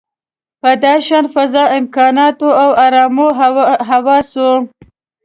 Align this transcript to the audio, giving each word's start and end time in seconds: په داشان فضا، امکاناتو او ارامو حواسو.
په 0.61 0.69
داشان 0.85 1.25
فضا، 1.33 1.63
امکاناتو 1.77 2.47
او 2.61 2.69
ارامو 2.85 3.27
حواسو. 3.89 4.51